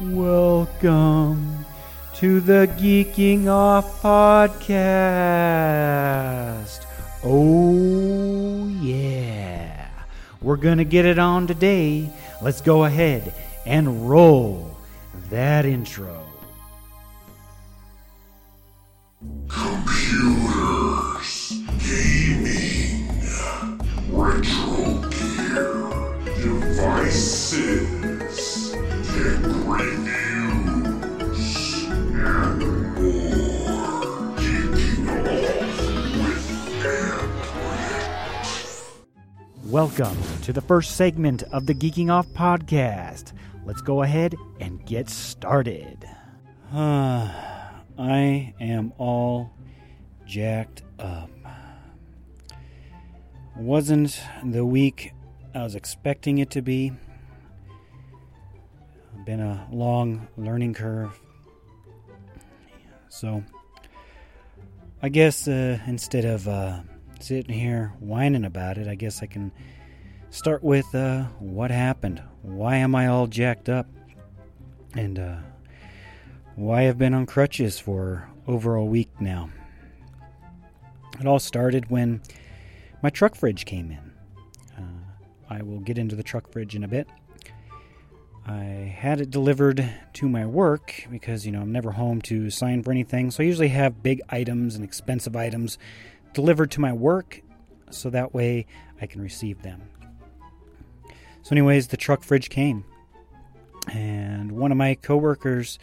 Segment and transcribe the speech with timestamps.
[0.00, 1.64] Welcome
[2.14, 4.46] to the Geeking Off Podcast.
[7.24, 9.88] Oh, yeah.
[10.40, 12.08] We're going to get it on today.
[12.40, 13.34] Let's go ahead
[13.64, 14.76] and roll
[15.30, 16.24] that intro.
[19.48, 20.55] Computers,
[26.76, 31.40] devices, tech reviews,
[31.88, 32.60] and
[32.94, 33.96] more.
[34.36, 35.80] Geeking off
[36.20, 36.44] with
[36.84, 37.80] Android.
[39.72, 43.32] Welcome to the first segment of the Geeking Off Podcast.
[43.64, 46.06] Let's go ahead and get started.
[46.74, 49.50] I am all
[50.26, 51.30] jacked up.
[53.56, 55.14] Wasn't the week
[55.56, 56.92] I was expecting it to be.
[59.24, 61.18] Been a long learning curve.
[63.08, 63.42] So,
[65.02, 66.80] I guess uh, instead of uh,
[67.20, 69.50] sitting here whining about it, I guess I can
[70.28, 72.22] start with uh, what happened.
[72.42, 73.86] Why am I all jacked up?
[74.94, 75.36] And uh,
[76.54, 79.48] why I've been on crutches for over a week now.
[81.18, 82.20] It all started when
[83.02, 84.15] my truck fridge came in.
[85.48, 87.08] I will get into the truck fridge in a bit.
[88.46, 92.82] I had it delivered to my work because, you know, I'm never home to sign
[92.82, 93.32] for anything.
[93.32, 95.78] So I usually have big items and expensive items
[96.32, 97.40] delivered to my work
[97.90, 98.66] so that way
[99.00, 99.82] I can receive them.
[101.42, 102.84] So, anyways, the truck fridge came.
[103.92, 105.78] And one of my coworkers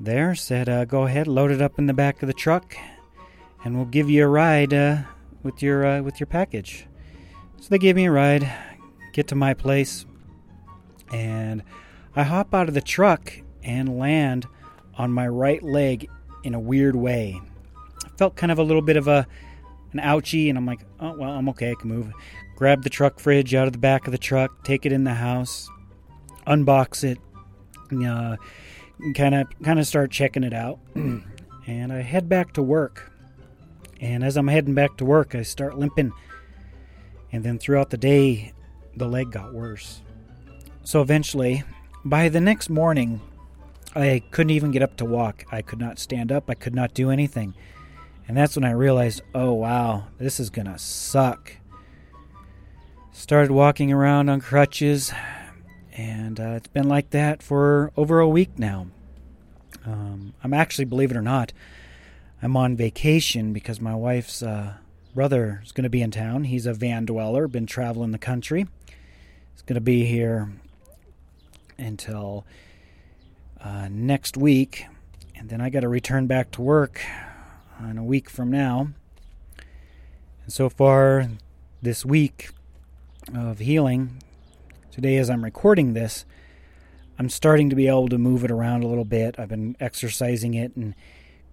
[0.00, 2.76] there said, uh, "Go ahead, load it up in the back of the truck,
[3.64, 5.02] and we'll give you a ride uh,
[5.42, 6.86] with your uh, with your package."
[7.60, 8.52] So they gave me a ride,
[9.16, 10.04] get to my place,
[11.10, 11.62] and
[12.14, 14.46] I hop out of the truck and land
[14.98, 16.10] on my right leg
[16.44, 17.40] in a weird way.
[18.04, 19.26] I felt kind of a little bit of a
[19.92, 21.70] an ouchie, and I'm like, "Oh well, I'm okay.
[21.70, 22.12] I can move."
[22.56, 25.14] Grab the truck fridge out of the back of the truck, take it in the
[25.14, 25.70] house,
[26.46, 27.18] unbox it.
[27.90, 28.36] Uh,
[29.14, 33.12] kind of kind of start checking it out and i head back to work
[34.00, 36.12] and as i'm heading back to work i start limping
[37.30, 38.52] and then throughout the day
[38.96, 40.00] the leg got worse
[40.84, 41.62] so eventually
[42.04, 43.20] by the next morning
[43.94, 46.94] i couldn't even get up to walk i could not stand up i could not
[46.94, 47.54] do anything
[48.28, 51.52] and that's when i realized oh wow this is gonna suck
[53.12, 55.12] started walking around on crutches
[55.96, 58.88] and uh, it's been like that for over a week now.
[59.84, 61.52] Um, I'm actually, believe it or not,
[62.42, 64.74] I'm on vacation because my wife's uh,
[65.14, 66.44] brother is going to be in town.
[66.44, 68.66] He's a van dweller, been traveling the country.
[69.56, 70.52] He's going to be here
[71.78, 72.44] until
[73.58, 74.84] uh, next week,
[75.34, 77.00] and then I got to return back to work
[77.80, 78.88] in a week from now.
[80.44, 81.30] And so far,
[81.80, 82.50] this week
[83.34, 84.22] of healing
[84.90, 86.26] today as I'm recording this,
[87.18, 89.36] I'm starting to be able to move it around a little bit.
[89.38, 90.94] I've been exercising it and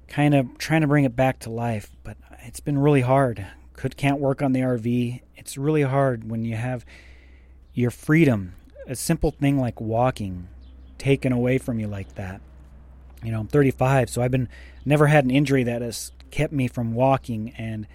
[0.09, 3.47] kind of trying to bring it back to life, but it's been really hard.
[3.72, 5.22] Could can't work on the RV.
[5.38, 6.85] It's really hard when you have
[7.73, 8.56] your freedom,
[8.88, 10.47] a simple thing like walking,
[10.97, 12.41] taken away from you like that.
[13.23, 14.50] You know, I'm 35, so I've been
[14.85, 17.88] never had an injury that has kept me from walking and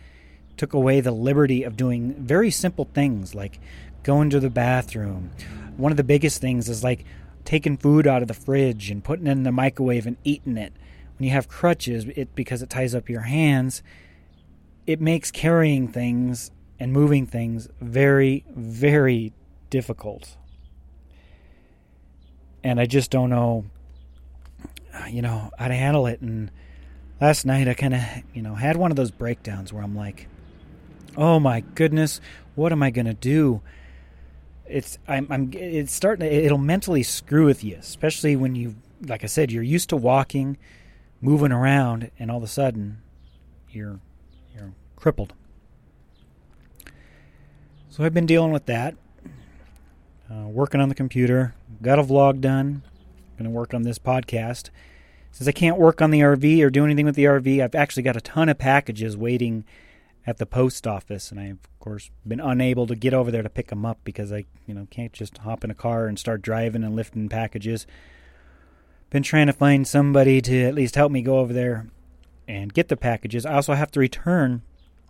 [0.57, 3.61] took away the liberty of doing very simple things like
[4.03, 5.31] going to the bathroom.
[5.77, 7.05] One of the biggest things is like
[7.45, 10.73] taking food out of the fridge and putting it in the microwave and eating it.
[11.19, 13.83] When you have crutches, it because it ties up your hands,
[14.87, 16.51] it makes carrying things
[16.81, 19.33] and moving things very, very
[19.71, 20.37] difficult.
[22.65, 23.65] And I just don't know,
[25.11, 26.21] you know, how to handle it.
[26.21, 26.51] And
[27.21, 28.03] last night I kind of,
[28.35, 30.29] you know, had one of those breakdowns where I'm like,
[31.17, 32.21] oh my goodness,
[32.55, 33.63] what am I going to do?
[34.69, 38.77] it's I'm, I'm it's starting to, it'll mentally screw with you especially when you
[39.07, 40.59] like i said you're used to walking
[41.21, 42.99] moving around and all of a sudden
[43.71, 44.01] you're
[44.55, 45.33] you're crippled
[47.89, 48.95] so i've been dealing with that
[50.31, 52.83] uh, working on the computer got a vlog done
[53.37, 54.71] going to work on this podcast
[55.31, 58.03] since i can't work on the rv or do anything with the rv i've actually
[58.03, 59.65] got a ton of packages waiting
[60.29, 63.49] at the post office, and I've of course been unable to get over there to
[63.49, 66.43] pick them up because I, you know, can't just hop in a car and start
[66.43, 67.87] driving and lifting packages.
[69.09, 71.87] Been trying to find somebody to at least help me go over there
[72.47, 73.47] and get the packages.
[73.47, 74.61] I also have to return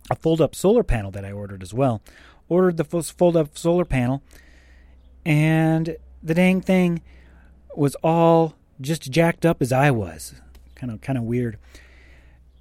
[0.09, 2.01] a fold-up solar panel that I ordered as well.
[2.47, 4.23] Ordered the fold-up solar panel,
[5.29, 7.03] and the dang thing
[7.75, 10.33] was all just jacked up as I was.
[10.73, 11.59] Kind of kind of weird.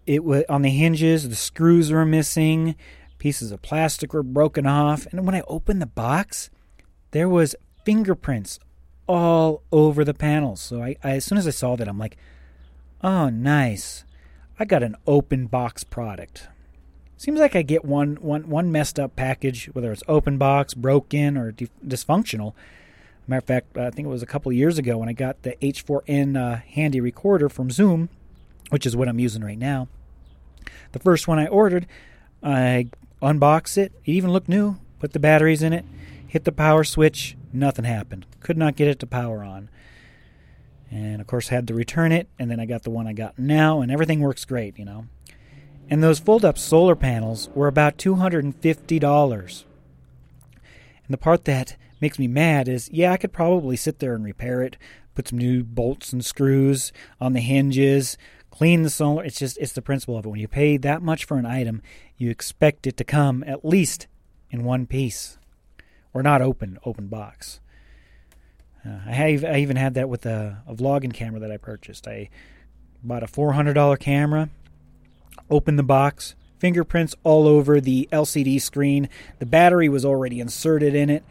[0.06, 2.76] It was on the hinges, the screws were missing,
[3.19, 6.50] pieces of plastic were broken off, and when I opened the box,
[7.12, 8.59] there was fingerprints
[9.06, 10.61] all over the panels.
[10.61, 12.19] So I, I as soon as I saw that, I'm like,
[13.03, 14.05] "Oh, nice!
[14.59, 16.49] I got an open box product."
[17.19, 21.37] Seems like I get one one one messed up package, whether it's open box, broken,
[21.37, 22.55] or dysfunctional.
[23.26, 25.56] Matter of fact, I think it was a couple years ago when I got the
[25.61, 28.09] H4n uh, handy recorder from Zoom,
[28.70, 29.88] which is what I'm using right now.
[30.93, 31.88] The first one I ordered,
[32.41, 32.88] I
[33.20, 33.93] unboxed it.
[34.05, 34.76] It even looked new.
[35.00, 35.85] Put the batteries in it,
[36.26, 37.37] hit the power switch.
[37.53, 38.26] Nothing happened.
[38.41, 39.70] Could not get it to power on.
[40.88, 42.29] And of course, had to return it.
[42.38, 45.06] And then I got the one I got now, and everything works great, you know.
[45.90, 49.64] And those fold up solar panels were about $250.
[51.08, 54.25] And the part that makes me mad is yeah, I could probably sit there and
[54.25, 54.76] repair it,
[55.14, 58.19] put some new bolts and screws on the hinges,
[58.50, 59.25] clean the solar.
[59.25, 60.29] It's just, it's the principle of it.
[60.29, 61.82] When you pay that much for an item,
[62.17, 64.06] you expect it to come at least
[64.50, 65.38] in one piece
[66.12, 67.61] or not open, open box.
[68.87, 72.06] Uh, I, have, I even had that with a, a vlogging camera that I purchased.
[72.06, 72.29] I
[73.02, 74.50] bought a $400 camera,
[75.50, 79.08] opened the box, fingerprints all over the LCD screen.
[79.38, 81.24] The battery was already inserted in it.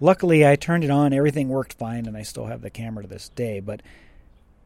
[0.00, 1.12] Luckily, I turned it on.
[1.12, 3.60] Everything worked fine, and I still have the camera to this day.
[3.60, 3.82] But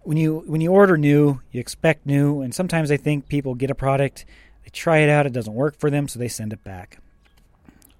[0.02, 3.70] when you when you order new, you expect new, and sometimes I think people get
[3.70, 4.24] a product,
[4.64, 6.98] they try it out, it doesn't work for them, so they send it back.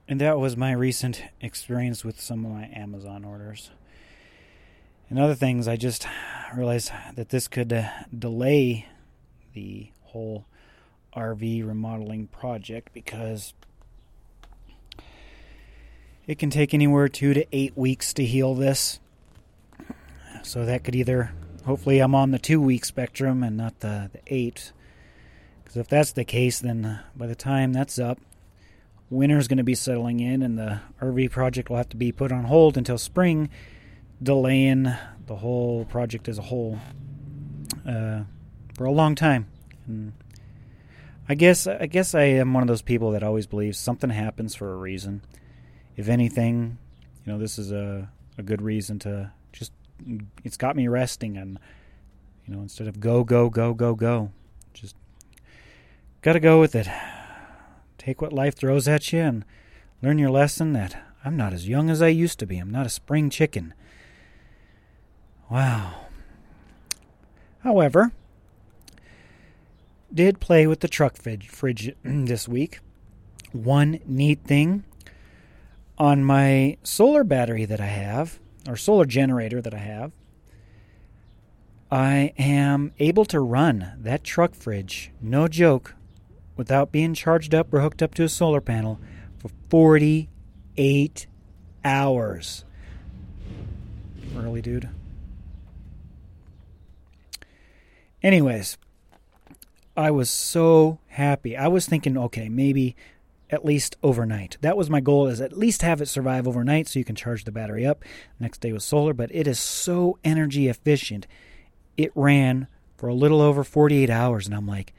[0.09, 3.71] And that was my recent experience with some of my Amazon orders.
[5.11, 6.07] And other things, I just
[6.55, 8.87] realized that this could uh, delay
[9.53, 10.47] the whole
[11.15, 13.53] RV remodeling project because
[16.27, 18.99] it can take anywhere two to eight weeks to heal this.
[20.43, 21.33] So that could either,
[21.67, 24.73] hopefully, I'm on the two week spectrum and not the, the eight.
[25.63, 28.19] Because if that's the case, then by the time that's up,
[29.11, 32.33] winter's going to be settling in and the RV project will have to be put
[32.33, 33.51] on hold until spring,
[34.23, 34.85] delaying
[35.27, 36.79] the whole project as a whole
[37.87, 38.23] uh,
[38.75, 39.47] for a long time.
[39.87, 40.13] And
[41.29, 44.55] I guess I guess I am one of those people that always believes something happens
[44.55, 45.23] for a reason.
[45.97, 46.79] If anything,
[47.25, 49.73] you know, this is a a good reason to just
[50.45, 51.59] it's got me resting and
[52.47, 54.31] you know, instead of go go go go go,
[54.73, 54.95] just
[56.23, 56.89] got to go with it.
[57.99, 59.45] Take what life throws at you and
[60.01, 62.59] learn your lesson that I'm not as young as I used to be.
[62.59, 63.75] I'm not a spring chicken.
[65.51, 66.07] Wow.
[67.65, 68.13] However,
[70.13, 72.81] did play with the truck fridge, fridge this week.
[73.53, 74.85] One neat thing
[75.99, 78.39] on my solar battery that I have,
[78.69, 80.13] or solar generator that I have,
[81.91, 85.95] I am able to run that truck fridge, no joke,
[86.57, 88.99] without being charged up or hooked up to a solar panel
[89.39, 91.27] for 48
[91.85, 92.65] hours.
[94.37, 94.89] Early, dude.
[98.23, 98.77] Anyways,
[99.97, 101.57] I was so happy.
[101.57, 102.97] I was thinking, okay, maybe
[103.49, 104.59] at least overnight.
[104.61, 107.45] That was my goal is at least have it survive overnight so you can charge
[107.45, 108.05] the battery up.
[108.41, 111.27] Next day was solar, but it is so energy efficient.
[111.97, 112.67] It ran
[112.97, 114.93] for a little over 48 hours and I'm like,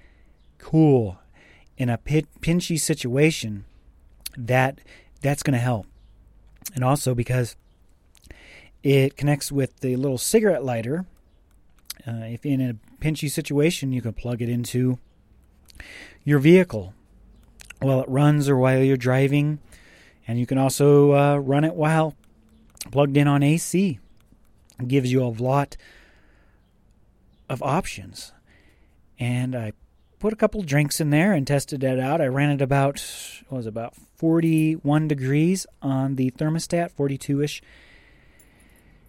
[0.58, 1.20] cool.
[1.78, 3.66] In a pinchy situation,
[4.36, 4.80] that
[5.22, 5.86] that's going to help.
[6.74, 7.56] And also because
[8.82, 11.06] it connects with the little cigarette lighter.
[12.06, 15.00] Uh, if in a pinchy situation, you can plug it into
[16.24, 16.94] your vehicle
[17.80, 19.60] while it runs or while you're driving.
[20.28, 22.16] And you can also uh, run it while
[22.92, 24.00] plugged in on AC.
[24.80, 25.78] It gives you a lot
[27.50, 28.34] of options.
[29.20, 29.74] And I
[30.20, 32.22] put a couple drinks in there and tested it out.
[32.22, 32.96] I ran it about
[33.50, 37.62] was it, about 41 degrees on the thermostat, 42ish.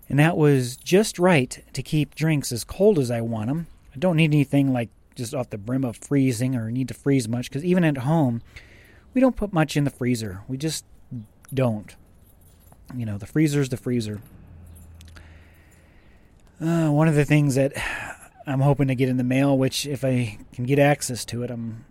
[0.08, 3.66] And that was just right to keep drinks as cold as I want them.
[3.94, 7.28] I don't need anything like just off the brim of freezing or need to freeze
[7.28, 8.40] much because even at home,
[9.12, 10.42] we don't put much in the freezer.
[10.48, 10.84] We just
[11.52, 11.94] don't.
[12.94, 14.22] You know, the freezer's the freezer.
[16.60, 17.72] Uh, one of the things that
[18.46, 21.50] I'm hoping to get in the mail, which if I can get access to it,
[21.50, 21.84] um,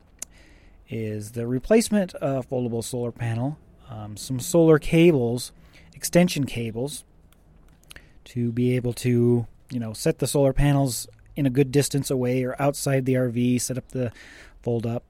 [0.89, 3.57] is the replacement uh, foldable solar panel,
[3.89, 5.51] um, some solar cables,
[5.93, 7.03] extension cables,
[8.27, 12.43] to be able to, you know, set the solar panels in a good distance away
[12.43, 14.11] or outside the RV, set up the
[14.61, 15.03] fold up.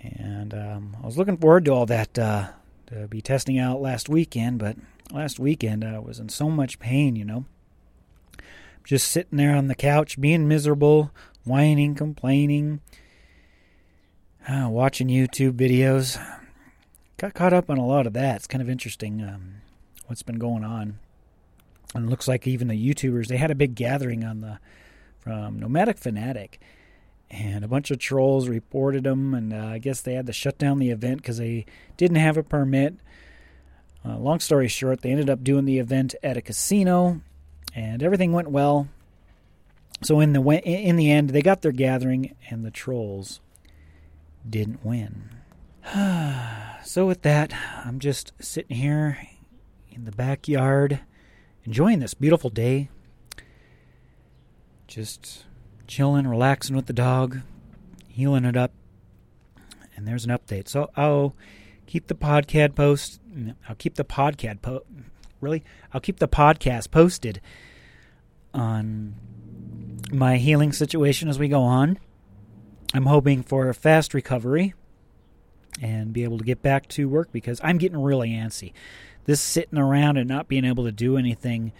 [0.00, 2.48] And um, I was looking forward to all that uh,
[2.86, 4.76] to be testing out last weekend, but
[5.10, 7.44] last weekend I was in so much pain, you know.
[8.84, 11.10] Just sitting there on the couch, being miserable,
[11.44, 12.80] whining, complaining,
[14.48, 16.24] uh, watching YouTube videos.
[17.16, 18.36] Got caught up on a lot of that.
[18.36, 19.62] It's kind of interesting um,
[20.06, 21.00] what's been going on.
[21.96, 24.58] And it looks like even the YouTubers, they had a big gathering on the
[25.20, 26.60] from Nomadic Fanatic
[27.30, 30.58] and a bunch of trolls reported them, and uh, I guess they had to shut
[30.58, 32.94] down the event because they didn't have a permit.
[34.04, 37.20] Uh, long story short, they ended up doing the event at a casino,
[37.74, 38.88] and everything went well.
[40.02, 43.40] So in the in the end, they got their gathering, and the trolls
[44.48, 45.30] didn't win.
[46.84, 47.52] so with that,
[47.84, 49.18] I'm just sitting here
[49.90, 51.00] in the backyard,
[51.66, 52.88] enjoying this beautiful day.
[54.86, 55.44] Just
[55.86, 57.40] chilling, relaxing with the dog,
[58.08, 58.72] healing it up.
[59.96, 60.68] And there's an update.
[60.68, 61.34] So I'll
[61.86, 63.20] keep the podcast post.
[63.68, 64.84] I'll keep the podcast po-
[65.40, 65.64] really.
[65.92, 67.40] I'll keep the podcast posted
[68.54, 69.14] on
[70.12, 71.98] my healing situation as we go on.
[72.94, 74.74] I'm hoping for a fast recovery
[75.82, 78.72] and be able to get back to work because I'm getting really antsy.
[79.26, 81.72] This sitting around and not being able to do anything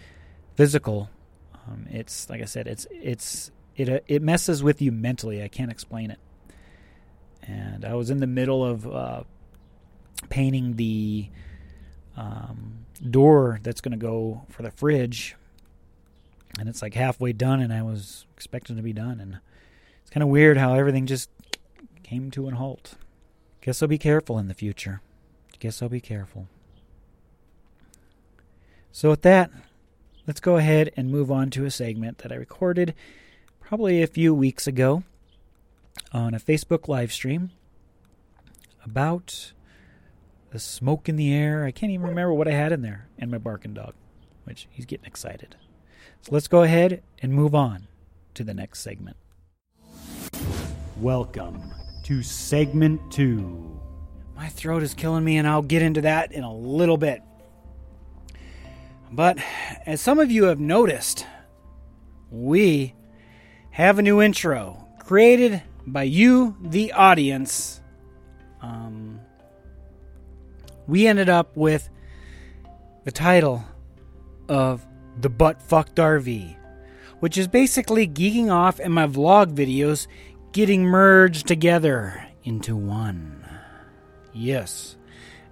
[0.55, 1.09] physical,
[1.53, 5.41] um, it's like I said, it's it's it uh, it messes with you mentally.
[5.41, 6.19] I can't explain it.
[7.43, 9.23] And I was in the middle of uh,
[10.29, 11.29] painting the
[12.17, 15.35] um, door that's going to go for the fridge,
[16.59, 19.39] and it's like halfway done, and I was expecting to be done, and
[20.01, 21.29] it's kind of weird how everything just
[22.03, 22.95] came to a halt.
[23.61, 25.01] Guess I'll be careful in the future.
[25.59, 26.47] Guess I'll be careful.
[28.97, 29.51] So with that,
[30.25, 32.95] let's go ahead and move on to a segment that I recorded
[33.59, 35.03] probably a few weeks ago
[36.11, 37.51] on a Facebook live stream
[38.83, 39.53] about
[40.49, 41.63] the smoke in the air.
[41.63, 43.93] I can't even remember what I had in there, and my barking dog,
[44.45, 45.55] which he's getting excited.
[46.23, 47.87] So let's go ahead and move on
[48.33, 49.17] to the next segment.
[50.99, 51.71] Welcome
[52.05, 53.79] to segment two.
[54.35, 57.21] My throat is killing me, and I'll get into that in a little bit.
[59.11, 59.37] But
[59.85, 61.25] as some of you have noticed,
[62.29, 62.93] we
[63.71, 67.81] have a new intro created by you, the audience.
[68.61, 69.21] Um,
[70.87, 71.89] we ended up with
[73.05, 73.63] the title
[74.49, 74.85] of
[75.21, 76.57] The Butt Fucked RV,
[77.19, 80.07] which is basically geeking off and my vlog videos
[80.51, 83.45] getting merged together into one.
[84.33, 84.97] Yes,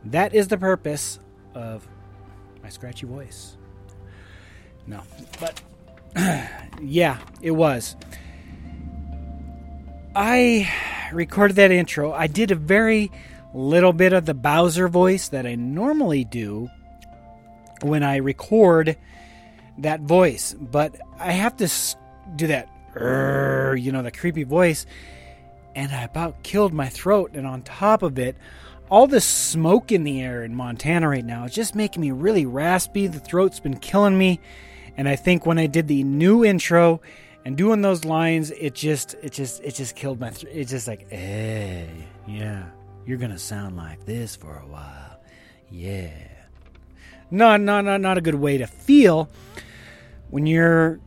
[0.04, 1.20] that is the purpose
[1.54, 1.88] of
[2.66, 3.58] my scratchy voice.
[4.88, 5.04] No,
[5.40, 5.62] but
[6.82, 7.96] yeah, it was.
[10.16, 10.68] I
[11.14, 12.12] recorded that intro.
[12.12, 13.12] I did a very
[13.54, 16.68] little bit of the Bowser voice that I normally do
[17.84, 18.98] when I record
[19.78, 21.72] that voice, but I have to
[22.36, 22.68] do that,
[23.78, 24.88] you know, the creepy voice,
[25.76, 27.30] and I about killed my throat.
[27.36, 28.36] And on top of it,
[28.90, 32.46] all the smoke in the air in Montana right now is just making me really
[32.46, 33.08] raspy.
[33.08, 34.40] The throat's been killing me.
[34.98, 37.02] And I think when I did the new intro
[37.44, 40.30] and doing those lines, it just, it just, it just killed my.
[40.30, 41.90] Th- it's just like, hey,
[42.28, 42.66] yeah,
[43.06, 45.20] you're gonna sound like this for a while,
[45.70, 46.12] yeah.
[47.30, 49.30] Not, not, not, not a good way to feel
[50.30, 51.00] when you're,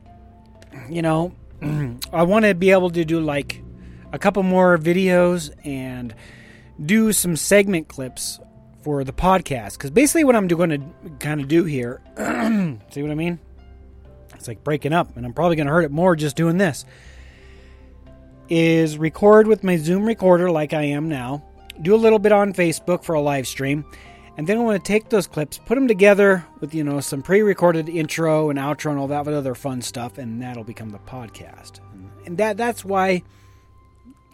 [0.91, 1.33] you know.
[2.13, 3.63] I want to be able to do like
[4.13, 6.15] a couple more videos and
[6.85, 8.41] do some segment clips
[8.83, 13.11] for the podcast because basically what I'm going to kind of do here, see what
[13.11, 13.39] I mean?
[14.35, 16.85] It's like breaking up, and I'm probably going to hurt it more just doing this.
[18.49, 21.45] Is record with my Zoom recorder like I am now,
[21.83, 23.85] do a little bit on Facebook for a live stream,
[24.39, 27.21] and then I want to take those clips, put them together with you know some
[27.21, 31.81] pre-recorded intro and outro and all that other fun stuff, and that'll become the podcast.
[32.25, 33.23] And that that's why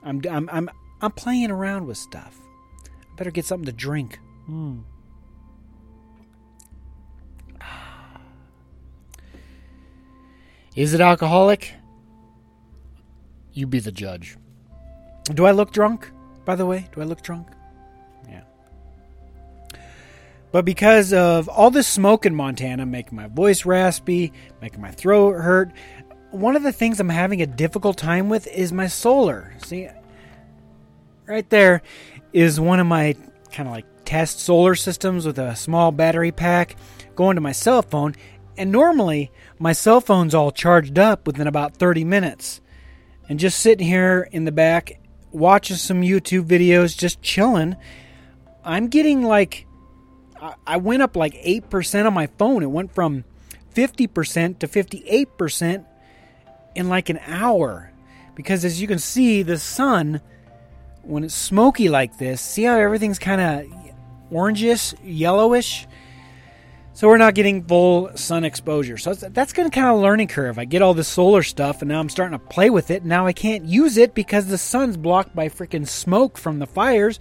[0.04, 0.70] I'm I'm I'm,
[1.04, 2.40] I'm playing around with stuff.
[3.18, 4.18] Better get something to drink.
[4.46, 4.78] Hmm.
[10.74, 11.74] Is it alcoholic?
[13.52, 14.38] You be the judge.
[15.32, 16.10] Do I look drunk,
[16.46, 16.88] by the way?
[16.94, 17.48] Do I look drunk?
[18.26, 18.44] Yeah.
[20.52, 24.32] But because of all this smoke in Montana making my voice raspy,
[24.62, 25.70] making my throat hurt,
[26.30, 29.52] one of the things I'm having a difficult time with is my solar.
[29.58, 29.88] See,
[31.26, 31.82] right there
[32.32, 33.14] is one of my
[33.52, 36.76] kind of like test solar systems with a small battery pack
[37.14, 38.14] going to my cell phone.
[38.56, 42.60] And normally, my cell phone's all charged up within about 30 minutes.
[43.28, 45.00] And just sitting here in the back,
[45.32, 47.76] watching some YouTube videos, just chilling,
[48.62, 49.66] I'm getting like,
[50.66, 52.62] I, went up like 8% on my phone.
[52.62, 53.24] It went from
[53.74, 55.86] 50% to 58%
[56.74, 57.92] in like an hour.
[58.34, 60.20] Because as you can see, the sun,
[61.06, 63.92] when it's smoky like this, see how everything's kind of
[64.30, 65.86] orangish, yellowish?
[66.92, 68.96] So we're not getting full sun exposure.
[68.96, 70.60] So that's, going to kind of learning curve.
[70.60, 73.04] I get all this solar stuff, and now I'm starting to play with it.
[73.04, 77.18] Now I can't use it because the sun's blocked by freaking smoke from the fires.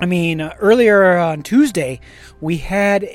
[0.00, 2.00] I mean, uh, earlier on Tuesday,
[2.40, 3.08] we had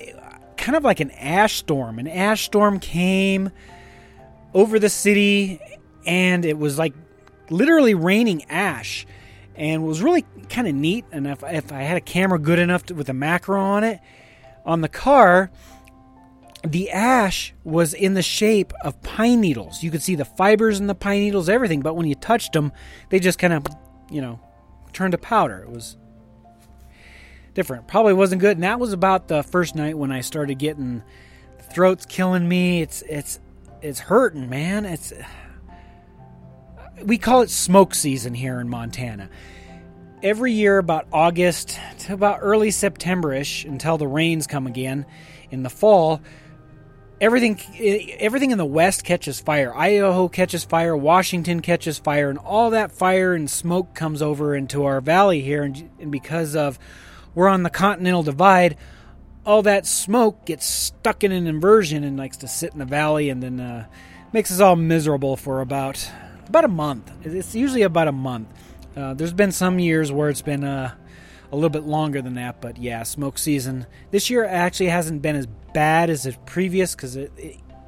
[0.58, 1.98] kind of like an ash storm.
[1.98, 3.51] An ash storm came
[4.53, 5.62] over the city,
[6.05, 6.93] and it was like
[7.51, 9.05] literally raining ash.
[9.55, 11.05] And was really kind of neat.
[11.12, 14.00] And if, if I had a camera good enough to, with a macro on it,
[14.65, 15.51] on the car,
[16.63, 19.84] the ash was in the shape of pine needles.
[19.84, 22.72] You could see the fibers in the pine needles, everything, but when you touched them,
[23.10, 23.65] they just kind of,
[24.10, 24.39] you know,
[24.93, 25.60] turned to powder.
[25.60, 25.98] It was
[27.53, 27.88] different.
[27.88, 28.58] Probably wasn't good.
[28.58, 31.03] And that was about the first night when I started getting
[31.74, 32.81] throat's killing me.
[32.81, 33.39] It's it's
[33.81, 34.86] it's hurting, man.
[34.86, 35.13] It's
[37.03, 39.29] we call it smoke season here in Montana
[40.24, 45.05] every year about August to about early Septemberish until the rains come again
[45.50, 46.21] in the fall.
[47.19, 47.60] Everything,
[48.19, 49.75] everything in the west catches fire.
[49.75, 50.98] Idaho catches fire.
[50.98, 55.62] Washington catches fire, and all that fire and smoke comes over into our valley here.
[55.62, 56.79] And, and because of
[57.36, 58.75] we're on the Continental Divide,
[59.45, 63.29] all that smoke gets stuck in an inversion and likes to sit in the valley,
[63.29, 63.86] and then uh,
[64.33, 66.10] makes us all miserable for about
[66.51, 67.10] about a month.
[67.24, 68.50] It's usually about a month.
[68.96, 70.93] Uh, there's been some years where it's been uh,
[71.51, 75.38] a little bit longer than that, but yeah, smoke season this year actually hasn't been
[75.38, 77.15] as bad as the previous because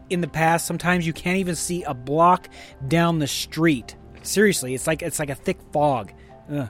[0.09, 2.47] in the past sometimes you can't even see a block
[2.87, 3.95] down the street.
[4.21, 6.13] Seriously, it's like it's like a thick fog.
[6.49, 6.69] Ugh.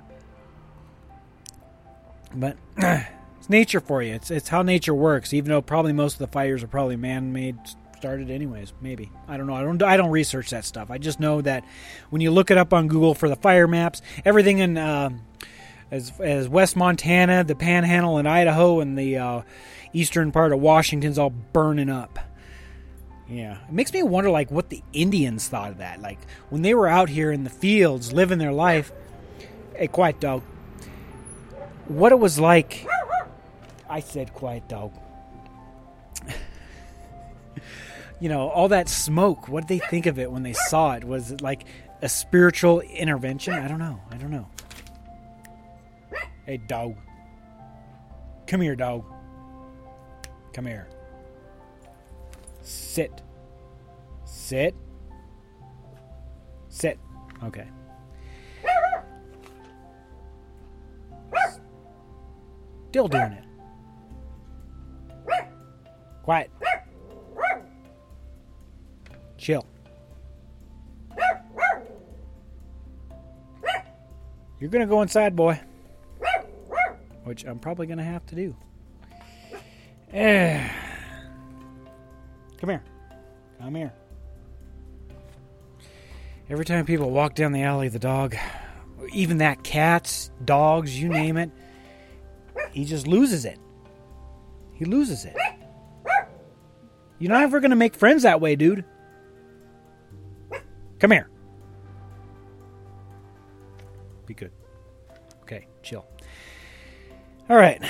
[2.33, 4.15] But it's nature for you.
[4.15, 5.31] It's it's how nature works.
[5.31, 7.57] Even though probably most of the fires are probably man-made
[8.03, 9.09] started anyways maybe.
[9.29, 9.53] I don't know.
[9.53, 10.91] I don't i don't research that stuff.
[10.91, 11.63] I just know that
[12.09, 15.11] when you look it up on google for the fire maps everything in uh,
[15.89, 19.41] as as west montana the panhandle in idaho and the uh,
[19.93, 22.19] eastern part of washington's all burning up.
[23.29, 23.59] Yeah.
[23.69, 26.01] It makes me wonder like what the indians thought of that.
[26.01, 28.91] Like when they were out here in the fields living their life
[29.77, 30.41] hey quiet dog.
[31.87, 32.85] What it was like
[33.89, 34.91] i said quiet dog
[38.23, 39.49] you know, all that smoke.
[39.49, 41.03] What did they think of it when they saw it?
[41.03, 41.65] Was it like
[42.01, 43.53] a spiritual intervention?
[43.53, 43.99] I don't know.
[44.09, 44.47] I don't know.
[46.45, 46.95] Hey, dog.
[48.47, 49.03] Come here, dog.
[50.53, 50.87] Come here.
[52.61, 53.21] Sit.
[54.23, 54.73] Sit.
[56.69, 56.97] Sit.
[57.43, 57.67] Okay.
[62.89, 63.43] Still doing it.
[66.23, 66.49] Quiet.
[69.43, 69.65] Chill.
[74.57, 75.59] You're going to go inside, boy.
[77.25, 78.55] Which I'm probably going to have to do.
[80.13, 80.69] Eh.
[82.57, 82.83] Come here.
[83.59, 83.91] Come here.
[86.49, 88.37] Every time people walk down the alley, the dog,
[89.11, 91.51] even that cats, dogs, you name it,
[92.71, 93.59] he just loses it.
[94.75, 95.35] He loses it.
[97.19, 98.85] You're not ever going to make friends that way, dude.
[101.03, 101.27] Come here.
[104.25, 104.51] Be good.
[105.41, 106.05] Okay, chill.
[107.49, 107.83] All right.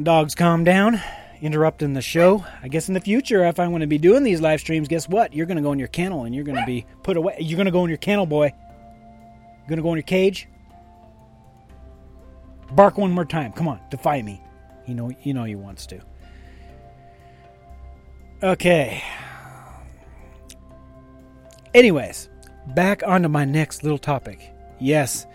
[0.00, 1.00] Dogs calm down.
[1.40, 2.44] Interrupting the show.
[2.62, 5.08] I guess in the future, if I'm going to be doing these live streams, guess
[5.08, 5.34] what?
[5.34, 7.34] You're going to go in your kennel and you're going to be put away.
[7.40, 8.52] You're going to go in your kennel, boy.
[8.54, 10.46] You're going to go in your cage.
[12.70, 13.50] Bark one more time.
[13.54, 14.40] Come on, defy me.
[14.86, 16.00] You know, you know he wants to.
[18.40, 19.02] Okay.
[21.74, 22.28] Anyways,
[22.68, 24.52] back onto my next little topic.
[24.78, 25.26] Yes.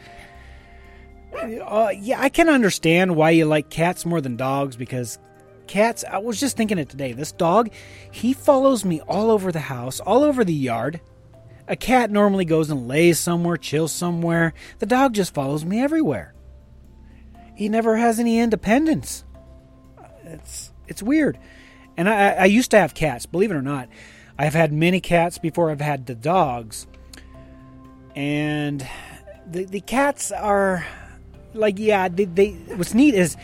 [1.33, 5.19] Uh, yeah, I can understand why you like cats more than dogs because
[5.67, 7.13] cats, I was just thinking it today.
[7.13, 7.69] This dog,
[8.11, 10.99] he follows me all over the house, all over the yard.
[11.67, 14.53] A cat normally goes and lays somewhere, chills somewhere.
[14.79, 16.33] The dog just follows me everywhere.
[17.55, 19.25] He never has any independence.
[20.23, 21.37] It's it's weird.
[21.97, 23.89] And I, I used to have cats, believe it or not.
[24.37, 26.87] I've had many cats before I've had the dogs
[28.17, 28.87] and
[29.49, 30.85] the the cats are
[31.53, 33.37] like yeah they, they what's neat is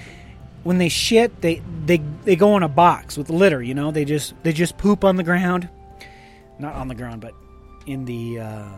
[0.64, 4.04] when they shit they they they go in a box with litter you know they
[4.04, 5.70] just they just poop on the ground
[6.58, 7.36] not on the ground but
[7.86, 8.70] in the uh,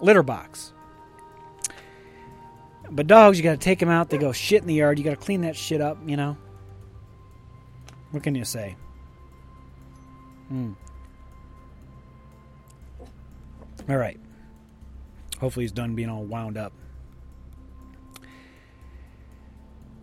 [0.00, 0.72] litter box
[2.90, 5.04] but dogs you got to take them out they go shit in the yard you
[5.04, 6.36] got to clean that shit up you know
[8.14, 8.76] What can you say?
[10.46, 10.74] Hmm.
[13.88, 14.20] All right.
[15.40, 16.72] Hopefully he's done being all wound up.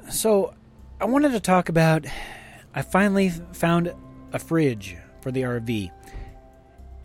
[0.10, 0.54] So,
[1.00, 2.06] I wanted to talk about.
[2.74, 3.94] I finally found
[4.34, 5.92] a fridge for the RV.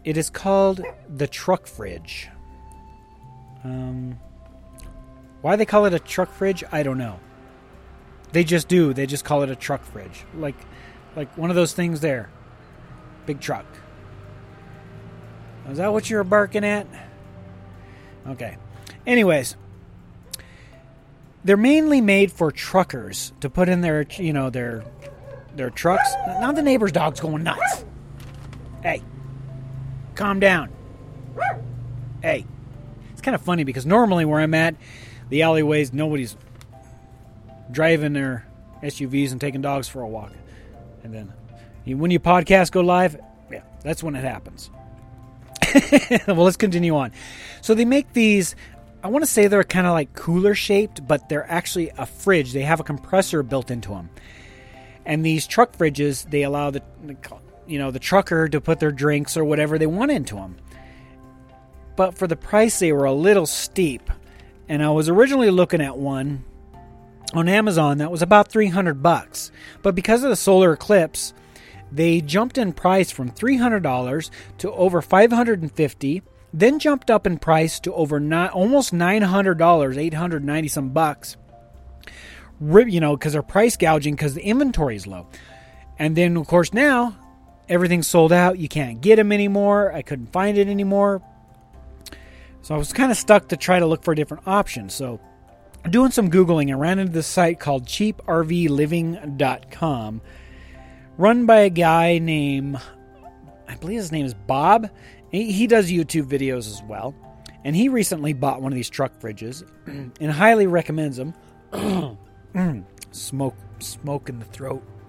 [0.04, 2.28] It is called the truck fridge.
[3.64, 4.18] Um,
[5.42, 7.18] why they call it a truck fridge, I don't know.
[8.32, 8.92] They just do.
[8.92, 10.56] They just call it a truck fridge, like,
[11.14, 12.30] like one of those things there.
[13.24, 13.66] Big truck.
[15.68, 16.86] Is that what you were barking at?
[18.28, 18.56] Okay.
[19.06, 19.56] Anyways,
[21.44, 24.84] they're mainly made for truckers to put in their, you know, their
[25.54, 26.12] their trucks.
[26.26, 27.84] Now the neighbor's dog's going nuts.
[28.82, 29.02] Hey,
[30.14, 30.70] calm down.
[32.22, 32.44] Hey,
[33.12, 34.74] it's kind of funny because normally where I'm at,
[35.28, 36.36] the alleyways, nobody's
[37.70, 38.46] driving their
[38.82, 40.32] SUVs and taking dogs for a walk.
[41.02, 41.32] And then
[41.98, 43.18] when you podcast go live,
[43.50, 44.70] yeah, that's when it happens.
[46.26, 47.12] well, let's continue on.
[47.60, 48.54] So they make these.
[49.02, 52.52] I want to say they're kind of like cooler shaped, but they're actually a fridge.
[52.52, 54.10] They have a compressor built into them.
[55.04, 56.82] And these truck fridges, they allow the
[57.66, 60.56] you know the trucker to put their drinks or whatever they want into them.
[61.96, 64.10] But for the price, they were a little steep.
[64.68, 66.44] And I was originally looking at one
[67.32, 69.50] on Amazon that was about 300 bucks.
[69.82, 71.32] But because of the solar eclipse,
[71.96, 77.94] they jumped in price from $300 to over $550, then jumped up in price to
[77.94, 81.38] over not, almost $900 890 some bucks.
[82.60, 85.26] You know because they're price gouging because the inventory is low.
[85.98, 87.16] And then of course now
[87.68, 88.58] everything's sold out.
[88.58, 89.92] You can't get them anymore.
[89.92, 91.22] I couldn't find it anymore.
[92.62, 95.18] So i was kind of stuck to try to look for a different options so
[95.88, 100.20] doing some googling I ran into this site called cheaprvliving.com
[101.18, 102.80] run by a guy named,
[103.68, 104.90] I believe his name is Bob.
[105.30, 107.14] He, does YouTube videos as well.
[107.64, 111.34] And he recently bought one of these truck fridges and highly recommends them.
[113.10, 114.82] smoke, smoke in the throat.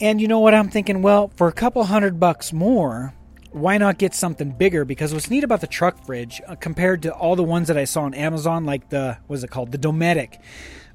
[0.00, 1.02] and you know what I'm thinking?
[1.02, 3.14] Well, for a couple hundred bucks more,
[3.50, 4.84] why not get something bigger?
[4.84, 7.84] Because what's neat about the truck fridge uh, compared to all the ones that I
[7.84, 10.38] saw on Amazon, like the what's it called, the Dometic,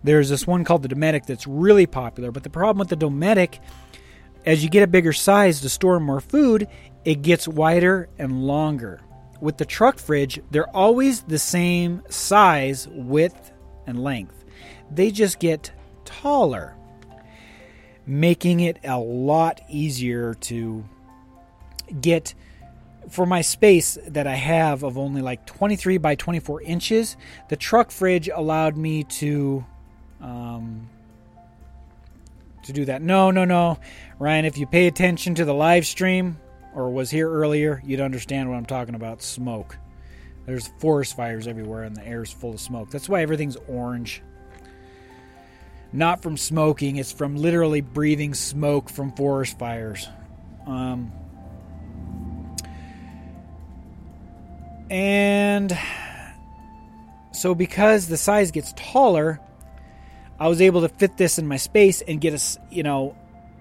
[0.03, 3.59] there's this one called the Dometic that's really popular, but the problem with the Dometic,
[4.45, 6.67] as you get a bigger size to store more food,
[7.05, 9.01] it gets wider and longer.
[9.41, 13.51] With the truck fridge, they're always the same size, width,
[13.87, 14.45] and length.
[14.91, 15.71] They just get
[16.05, 16.75] taller,
[18.05, 20.83] making it a lot easier to
[21.99, 22.33] get
[23.09, 27.17] for my space that I have of only like 23 by 24 inches,
[27.49, 29.65] the truck fridge allowed me to
[30.23, 30.89] um,
[32.63, 33.01] to do that.
[33.01, 33.77] No, no, no.
[34.17, 36.37] Ryan, if you pay attention to the live stream
[36.73, 39.77] or was here earlier, you'd understand what I'm talking about smoke.
[40.45, 42.89] There's forest fires everywhere and the air's full of smoke.
[42.89, 44.21] That's why everything's orange.
[45.91, 50.09] Not from smoking, it's from literally breathing smoke from forest fires.
[50.65, 51.11] Um,
[54.89, 55.77] and
[57.31, 59.39] so, because the size gets taller,
[60.39, 63.15] I was able to fit this in my space and get a, you know,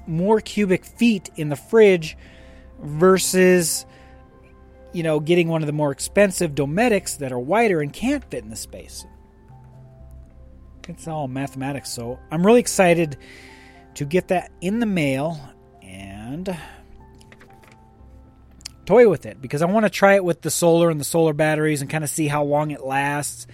[0.07, 2.17] more cubic feet in the fridge
[2.81, 3.87] versus
[4.93, 8.45] you know, getting one of the more expensive Dometics that are wider and can't fit
[8.45, 9.07] in the space.
[10.89, 13.17] It's all mathematics, so I'm really excited
[13.95, 15.41] to get that in the mail
[15.83, 16.57] and
[18.85, 21.33] toy with it because I want to try it with the solar and the solar
[21.33, 23.47] batteries and kind of see how long it lasts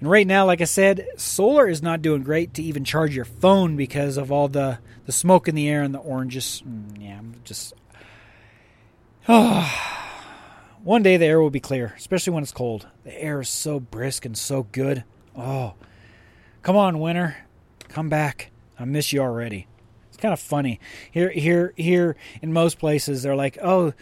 [0.00, 3.26] and right now, like I said, solar is not doing great to even charge your
[3.26, 6.62] phone because of all the, the smoke in the air and the oranges.
[6.66, 7.74] Mm, yeah, I'm just.
[9.28, 9.96] Oh.
[10.82, 12.86] One day the air will be clear, especially when it's cold.
[13.04, 15.04] The air is so brisk and so good.
[15.36, 15.74] Oh,
[16.62, 17.36] come on, winter,
[17.88, 18.50] come back.
[18.78, 19.66] I miss you already.
[20.08, 22.16] It's kind of funny here, here, here.
[22.40, 23.92] In most places, they're like, oh,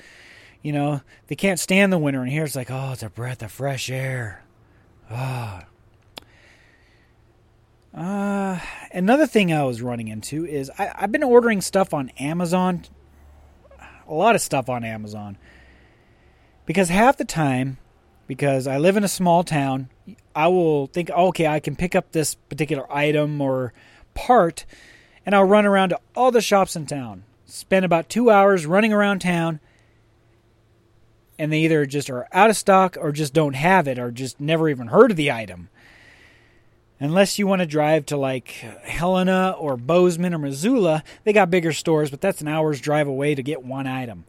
[0.63, 3.43] you know, they can't stand the winter, and here it's like, oh, it's a breath
[3.43, 4.45] of fresh air.
[5.11, 5.69] Ah, oh,
[7.99, 8.61] uh,
[8.93, 12.85] another thing I was running into is I, I've been ordering stuff on Amazon,
[14.07, 15.37] a lot of stuff on Amazon,
[16.65, 17.79] because half the time,
[18.29, 19.89] because I live in a small town,
[20.33, 23.73] I will think, okay, I can pick up this particular item or
[24.15, 24.65] part,
[25.27, 28.93] and I'll run around to all the shops in town, spend about two hours running
[28.93, 29.59] around town,
[31.37, 34.39] and they either just are out of stock or just don't have it or just
[34.39, 35.69] never even heard of the item.
[37.01, 38.49] Unless you want to drive to like
[38.83, 43.35] Helena or Bozeman or Missoula, they got bigger stores, but that's an hour's drive away
[43.35, 44.25] to get one item.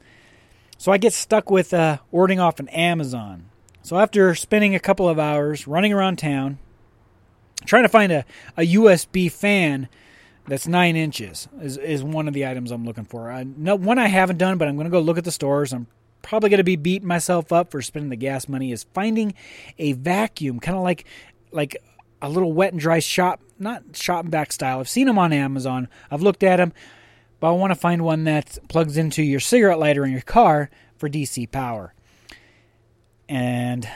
[0.77, 3.49] So I get stuck with uh, ordering off an Amazon.
[3.81, 6.59] So after spending a couple of hours running around town,
[7.65, 8.23] trying to find a,
[8.55, 9.89] a USB fan
[10.47, 13.31] that's nine inches is, is one of the items I'm looking for.
[13.31, 15.73] I, no, one I haven't done, but I'm going to go look at the stores.
[15.73, 15.87] I'm
[16.21, 18.71] probably going to be beating myself up for spending the gas money.
[18.71, 19.33] Is finding
[19.77, 21.05] a vacuum, kind of like
[21.51, 21.77] like
[22.21, 24.79] a little wet and dry shop, not shop and back style.
[24.79, 25.87] I've seen them on Amazon.
[26.11, 26.73] I've looked at them,
[27.39, 30.69] but I want to find one that plugs into your cigarette lighter in your car
[30.97, 31.93] for DC power.
[33.27, 33.87] And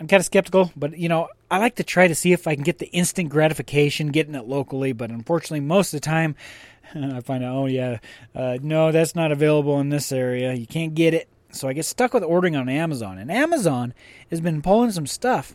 [0.00, 2.54] I'm kind of skeptical, but you know, I like to try to see if I
[2.54, 6.34] can get the instant gratification getting it locally, but unfortunately, most of the time,
[6.94, 7.98] I find out, oh yeah,
[8.34, 10.54] uh, no, that's not available in this area.
[10.54, 11.28] You can't get it.
[11.52, 13.18] So I get stuck with ordering on Amazon.
[13.18, 13.92] And Amazon
[14.30, 15.54] has been pulling some stuff.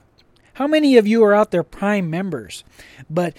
[0.57, 2.63] How many of you are out there Prime members?
[3.11, 3.37] But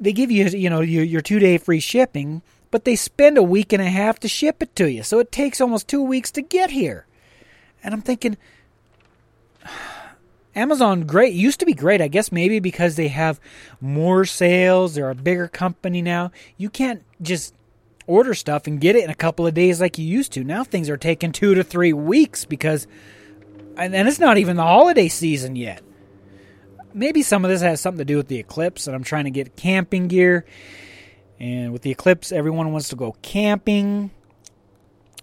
[0.00, 3.42] they give you, you know, your, your two day free shipping, but they spend a
[3.42, 5.04] week and a half to ship it to you.
[5.04, 7.06] So it takes almost two weeks to get here.
[7.84, 8.36] And I'm thinking,
[10.56, 12.00] Amazon great used to be great.
[12.00, 13.38] I guess maybe because they have
[13.80, 16.32] more sales, they're a bigger company now.
[16.56, 17.54] You can't just
[18.08, 20.42] order stuff and get it in a couple of days like you used to.
[20.42, 22.88] Now things are taking 2 to 3 weeks because
[23.76, 25.80] and, and it's not even the holiday season yet.
[26.92, 29.30] Maybe some of this has something to do with the eclipse and I'm trying to
[29.30, 30.44] get camping gear.
[31.38, 34.10] And with the eclipse everyone wants to go camping.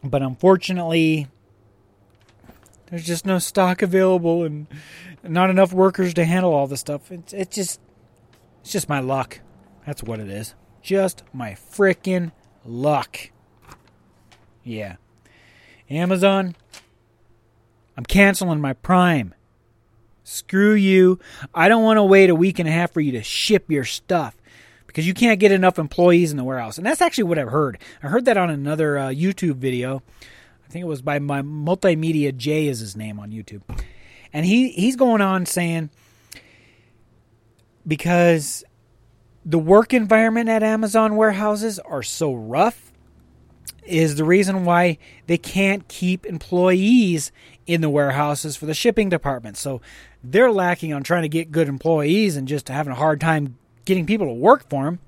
[0.04, 1.28] But unfortunately,
[2.90, 4.68] there's just no stock available and
[5.24, 7.12] not enough workers to handle all this stuff.
[7.12, 7.80] It's it's just
[8.62, 9.40] it's just my luck.
[9.86, 10.56] That's what it is.
[10.82, 12.32] Just my freaking
[12.66, 13.32] luck.
[14.64, 14.98] Yeah.
[15.90, 16.56] Amazon,
[17.96, 19.34] I'm canceling my Prime.
[20.28, 21.20] Screw you.
[21.56, 23.86] I don't want to wait a week and a half for you to ship your
[23.86, 24.36] stuff
[24.86, 26.78] because you can't get enough employees in the warehouse.
[26.78, 27.78] And that's actually what I've heard.
[28.04, 30.04] I heard that on another uh, YouTube video.
[30.66, 33.62] I think it was by my Multimedia J is his name on YouTube.
[34.34, 35.92] And he he's going on saying
[37.88, 38.66] because
[39.46, 42.92] the work environment at Amazon warehouses are so rough
[43.86, 47.32] is the reason why they can't keep employees
[47.66, 49.58] in the warehouses for the shipping department.
[49.58, 49.82] So
[50.32, 54.06] they're lacking on trying to get good employees and just having a hard time getting
[54.06, 55.00] people to work for them.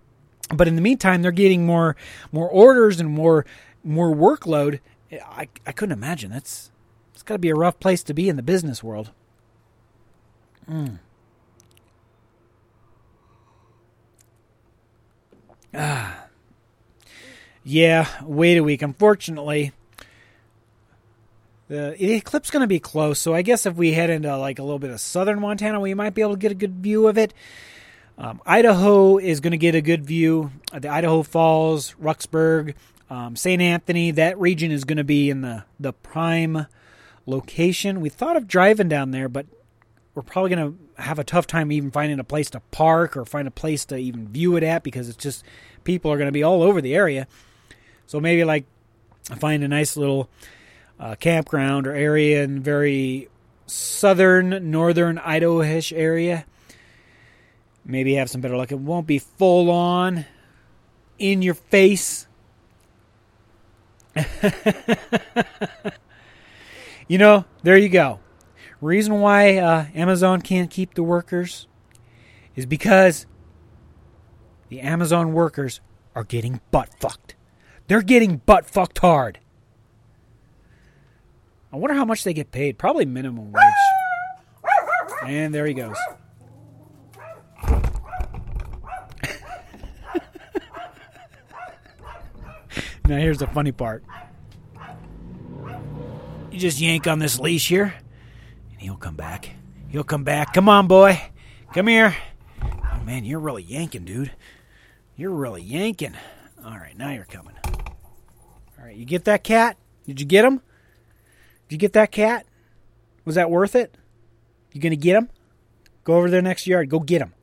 [0.53, 1.95] But in the meantime, they're getting more
[2.31, 3.45] more orders and more
[3.83, 4.79] more workload.
[5.11, 6.31] I I couldn't imagine.
[6.31, 6.71] That's
[7.13, 9.11] it's got to be a rough place to be in the business world.
[10.69, 10.99] Mm.
[15.73, 16.25] Ah.
[17.63, 18.81] Yeah, wait a week.
[18.81, 19.73] Unfortunately,
[21.69, 24.57] the eclipse is going to be close, so I guess if we head into like
[24.57, 27.07] a little bit of southern Montana, we might be able to get a good view
[27.07, 27.33] of it.
[28.17, 30.51] Um, Idaho is going to get a good view.
[30.77, 32.73] The Idaho Falls, Rexburg,
[33.09, 33.61] um, St.
[33.61, 36.65] Anthony, that region is going to be in the, the prime
[37.27, 38.01] location.
[38.01, 39.45] We thought of driving down there, but
[40.15, 43.25] we're probably going to have a tough time even finding a place to park or
[43.25, 45.45] find a place to even view it at because it's just
[45.83, 47.27] people are going to be all over the area.
[48.07, 48.65] So maybe like
[49.37, 50.29] find a nice little
[50.99, 53.29] uh, campground or area in very
[53.65, 56.45] southern, northern Idaho-ish area.
[57.85, 58.71] Maybe have some better luck.
[58.71, 60.25] It won't be full on
[61.17, 62.27] in your face.
[67.07, 68.19] you know, there you go.
[68.81, 71.67] Reason why uh, Amazon can't keep the workers
[72.55, 73.25] is because
[74.69, 75.81] the Amazon workers
[76.15, 77.35] are getting butt fucked.
[77.87, 79.39] They're getting butt fucked hard.
[81.71, 82.77] I wonder how much they get paid.
[82.77, 83.63] Probably minimum wage.
[85.25, 85.95] And there he goes.
[93.05, 94.03] now here's the funny part.
[96.51, 97.93] You just yank on this leash here,
[98.71, 99.51] and he'll come back.
[99.89, 100.53] He'll come back.
[100.53, 101.21] Come on, boy.
[101.73, 102.15] Come here.
[102.63, 104.31] Oh, man, you're really yanking, dude.
[105.15, 106.15] You're really yanking.
[106.65, 107.55] All right, now you're coming.
[107.65, 109.77] All right, you get that cat?
[110.07, 110.61] Did you get him?
[111.69, 112.47] Did you get that cat?
[113.25, 113.95] Was that worth it?
[114.73, 115.29] You gonna get him?
[116.03, 116.89] Go over there next yard.
[116.89, 117.35] Go get him.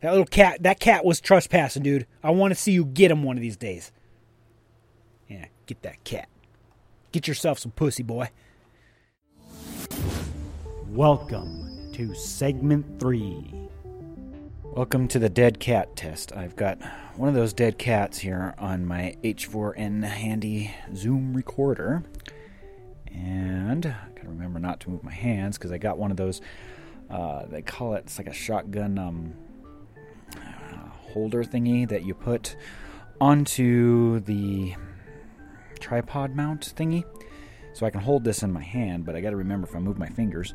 [0.00, 0.64] That little cat.
[0.64, 2.08] That cat was trespassing, dude.
[2.24, 3.92] I want to see you get him one of these days.
[5.28, 6.28] Yeah, get that cat.
[7.12, 8.30] Get yourself some pussy, boy.
[10.88, 13.68] Welcome to segment three.
[14.64, 16.32] Welcome to the dead cat test.
[16.36, 16.80] I've got
[17.14, 22.02] one of those dead cats here on my H4n handy Zoom recorder.
[23.14, 26.40] And I gotta remember not to move my hands because I got one of those
[27.08, 29.32] Uh, they call it it's like a shotgun um,
[31.12, 32.56] holder thingy that you put
[33.20, 34.74] onto the
[35.78, 37.04] tripod mount thingy.
[37.74, 39.78] So I can hold this in my hand, but I got to remember if I
[39.78, 40.54] move my fingers,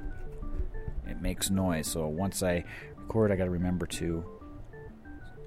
[1.08, 1.88] it makes noise.
[1.88, 2.66] So once I
[2.98, 4.26] record, I got to remember to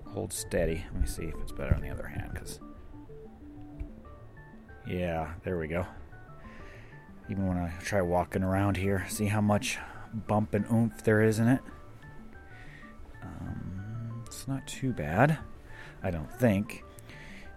[0.07, 0.85] hold steady.
[0.93, 2.61] Let me see if it's better on the other hand, because
[4.87, 5.85] yeah, there we go.
[7.29, 9.79] Even when I try walking around here, see how much
[10.13, 11.61] bump and oomph there is in it.
[13.23, 15.39] Um, it's not too bad,
[16.03, 16.85] I don't think.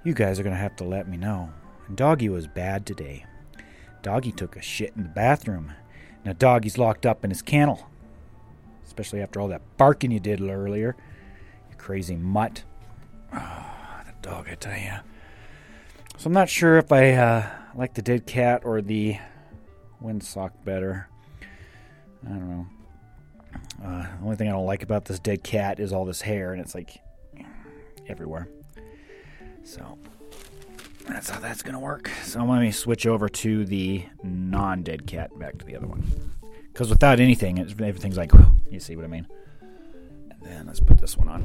[0.04, 1.52] You guys are gonna have to let me know.
[1.88, 3.26] And Doggy was bad today.
[4.02, 5.74] Doggy took a shit in the bathroom.
[6.24, 7.90] Now Doggy's locked up in his kennel.
[8.86, 10.96] Especially after all that barking you did earlier.
[11.70, 12.64] You crazy mutt.
[13.34, 13.66] Oh,
[14.06, 14.94] the dog, I tell you.
[16.18, 19.18] So I'm not sure if I uh, like the dead cat or the
[20.04, 21.08] windsock better.
[22.26, 22.68] I don't know.
[23.84, 26.52] Uh, the only thing I don't like about this dead cat is all this hair,
[26.54, 27.00] and it's like
[28.08, 28.48] everywhere.
[29.64, 29.98] So
[31.08, 32.10] that's how that's gonna work.
[32.24, 36.04] So let me switch over to the non-dead cat, back to the other one.
[36.72, 38.32] Because without anything, everything's like,
[38.70, 39.28] you see what I mean?
[40.30, 41.44] And then let's put this one on.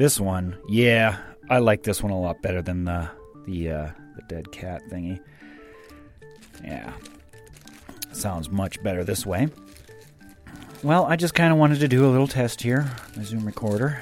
[0.00, 1.18] This one, yeah,
[1.50, 3.10] I like this one a lot better than the
[3.44, 5.20] the uh, the dead cat thingy.
[6.64, 6.90] Yeah,
[8.10, 9.48] sounds much better this way.
[10.82, 14.00] Well, I just kind of wanted to do a little test here, my Zoom recorder,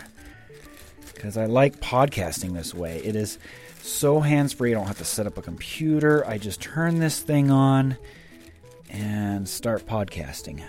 [1.15, 2.99] because I like podcasting this way.
[2.99, 3.41] It is
[3.83, 4.71] so hands free.
[4.71, 6.25] I don't have to set up a computer.
[6.29, 7.97] I just turn this thing on
[8.89, 10.63] and start podcasting.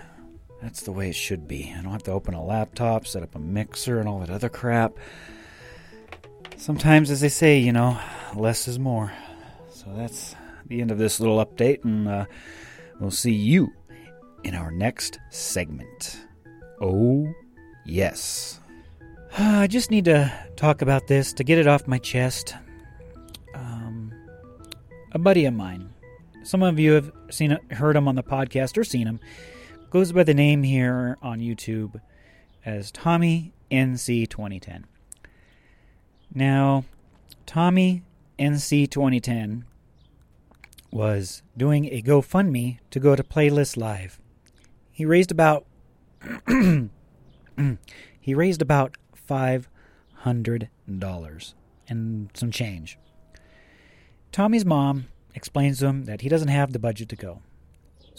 [0.61, 1.73] That's the way it should be.
[1.77, 4.49] I don't have to open a laptop, set up a mixer, and all that other
[4.49, 4.93] crap.
[6.57, 7.97] Sometimes, as they say, you know,
[8.35, 9.11] less is more.
[9.69, 12.25] So that's the end of this little update, and uh,
[12.99, 13.71] we'll see you
[14.43, 16.19] in our next segment.
[16.81, 17.33] Oh,
[17.85, 18.59] yes.
[19.37, 22.55] I just need to talk about this to get it off my chest.
[23.55, 24.13] Um,
[25.13, 25.93] a buddy of mine,
[26.43, 29.21] some of you have seen, heard him on the podcast or seen him
[29.89, 31.99] goes by the name here on YouTube
[32.63, 34.85] as Tommy NC 2010.
[36.31, 36.85] Now,
[37.47, 38.03] Tommy
[38.37, 39.65] NC 2010
[40.91, 44.19] was doing a GoFundMe to go to Playlist Live.
[44.91, 45.65] He raised about
[48.19, 49.69] he raised about five
[50.17, 51.55] hundred dollars
[51.87, 52.99] and some change.
[54.31, 57.41] Tommy's mom explains to him that he doesn't have the budget to go.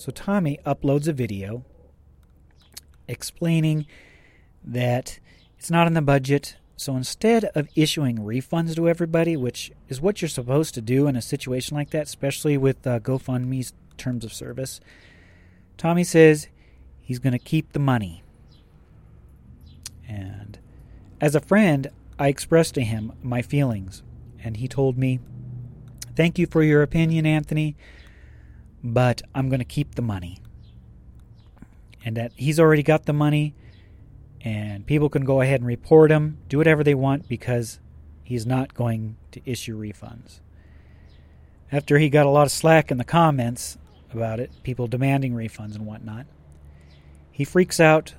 [0.00, 1.62] So Tommy uploads a video
[3.06, 3.84] explaining
[4.64, 5.18] that
[5.58, 6.56] it's not in the budget.
[6.74, 11.16] So instead of issuing refunds to everybody, which is what you're supposed to do in
[11.16, 14.80] a situation like that, especially with uh, GoFundMe's terms of service,
[15.76, 16.48] Tommy says
[17.02, 18.22] he's going to keep the money.
[20.08, 20.58] And
[21.20, 24.02] as a friend, I expressed to him my feelings,
[24.42, 25.20] and he told me,
[26.16, 27.76] Thank you for your opinion, Anthony
[28.82, 30.38] but I'm going to keep the money.
[32.04, 33.54] And that he's already got the money,
[34.40, 37.78] and people can go ahead and report him, do whatever they want because
[38.22, 40.40] he's not going to issue refunds.
[41.70, 43.76] After he got a lot of slack in the comments
[44.12, 46.26] about it, people demanding refunds and whatnot,
[47.30, 48.14] he freaks out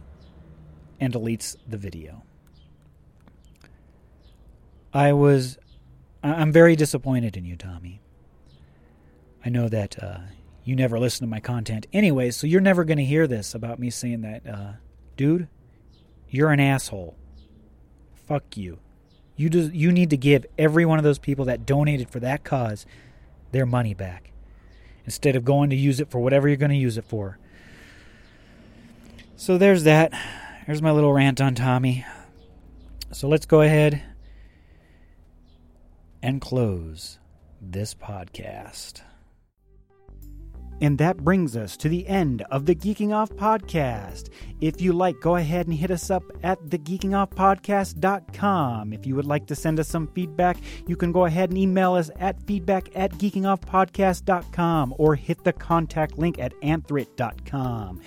[1.00, 2.24] and deletes the video.
[4.94, 5.58] I was.
[6.24, 8.02] I'm very disappointed in you, Tommy.
[9.44, 10.20] I know that uh,
[10.64, 13.80] you never listen to my content anyway, so you're never going to hear this about
[13.80, 14.74] me saying that, uh,
[15.18, 15.48] dude,
[16.30, 17.16] you're an asshole.
[18.28, 18.80] Fuck you.
[19.36, 22.44] You do, you need to give every one of those people that donated for that
[22.44, 22.86] cause
[23.52, 24.32] their money back
[25.06, 27.40] instead of going to use it for whatever you're going to use it for.
[29.36, 30.14] So there's that.
[30.68, 32.06] There's my little rant on Tommy.
[33.12, 34.04] So let's go ahead
[36.22, 37.18] and close
[37.60, 39.02] this podcast.
[40.82, 44.30] And that brings us to the end of the Geeking Off Podcast.
[44.62, 48.94] If you like, go ahead and hit us up at thegeekingoffpodcast.com.
[48.94, 50.58] If you would like to send us some feedback,
[50.88, 56.18] you can go ahead and email us at feedback at geekingoffpodcast.com or hit the contact
[56.18, 58.02] link at anthrit.com.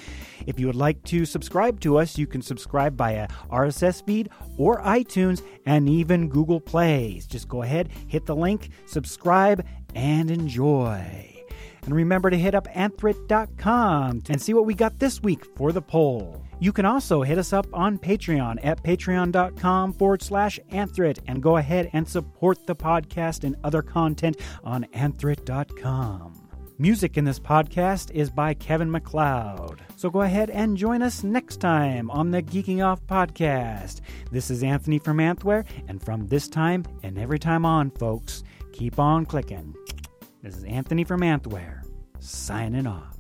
[0.47, 4.83] If you would like to subscribe to us, you can subscribe via RSS feed or
[4.83, 7.25] iTunes and even Google Plays.
[7.27, 9.65] Just go ahead, hit the link, subscribe,
[9.95, 11.34] and enjoy.
[11.85, 15.83] And remember to hit up anthrit.com and see what we got this week for the
[15.83, 16.43] poll.
[16.61, 21.59] You can also hit us up on Patreon at patreon.com forward slash anthrit and go
[21.59, 26.41] ahead and support the podcast and other content on anthrit.com.
[26.79, 29.81] Music in this podcast is by Kevin MacLeod.
[29.95, 34.01] So go ahead and join us next time on the Geeking Off podcast.
[34.33, 38.99] This is Anthony from Anthware, and from this time and every time on, folks, keep
[38.99, 39.73] on clicking.
[40.45, 41.81] This is Anthony from Anthware,
[42.19, 43.17] signing off.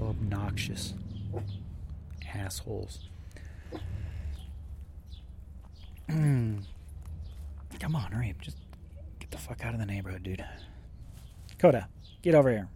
[0.00, 0.94] So obnoxious.
[2.34, 3.00] Assholes.
[6.08, 6.64] Come
[7.94, 8.34] on, hurry.
[8.40, 8.56] Just
[9.18, 10.42] get the fuck out of the neighborhood, dude.
[11.58, 11.86] Coda,
[12.22, 12.68] get over here.